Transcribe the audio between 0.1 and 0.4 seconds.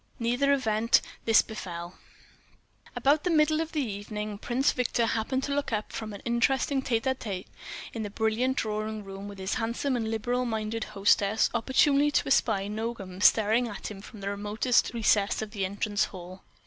In